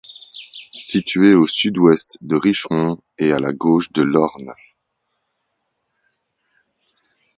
[0.77, 4.51] Situé au sud-ouest de Richemont et à la gauche de l'Orne.